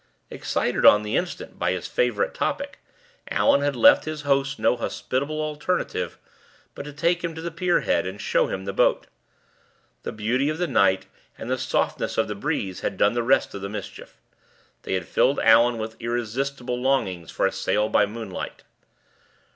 Excited 0.31 0.83
on 0.83 1.03
the 1.03 1.15
instant 1.15 1.59
by 1.59 1.73
his 1.73 1.85
favorite 1.87 2.33
topic, 2.33 2.79
Allan 3.29 3.61
had 3.61 3.75
left 3.75 4.05
his 4.05 4.23
host 4.23 4.57
no 4.57 4.75
hospitable 4.75 5.39
alternative 5.39 6.17
but 6.73 6.85
to 6.85 6.91
take 6.91 7.23
him 7.23 7.35
to 7.35 7.39
the 7.41 7.51
pier 7.51 7.81
head 7.81 8.07
and 8.07 8.19
show 8.19 8.47
him 8.47 8.65
the 8.65 8.73
boat. 8.73 9.05
The 10.01 10.11
beauty 10.11 10.49
of 10.49 10.57
the 10.57 10.65
night 10.65 11.05
and 11.37 11.51
the 11.51 11.57
softness 11.59 12.17
of 12.17 12.27
the 12.27 12.33
breeze 12.33 12.79
had 12.79 12.97
done 12.97 13.13
the 13.13 13.21
rest 13.21 13.53
of 13.53 13.61
the 13.61 13.69
mischief; 13.69 14.17
they 14.81 14.95
had 14.95 15.07
filled 15.07 15.39
Allan 15.41 15.77
with 15.77 15.97
irresistible 16.01 16.81
longings 16.81 17.29
for 17.29 17.45
a 17.45 17.51
sail 17.51 17.87
by 17.87 18.07
moonlight. 18.07 18.63